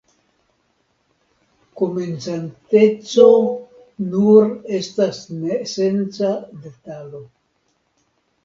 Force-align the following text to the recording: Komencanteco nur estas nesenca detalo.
Komencanteco 1.81 3.27
nur 4.15 4.49
estas 4.79 5.23
nesenca 5.45 6.35
detalo. 6.65 7.23